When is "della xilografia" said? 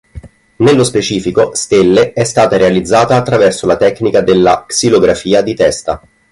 4.21-5.43